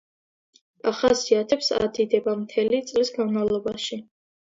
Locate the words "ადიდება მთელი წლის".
1.83-3.17